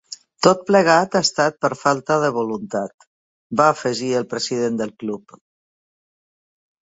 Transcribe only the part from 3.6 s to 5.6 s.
va afegir el president del club.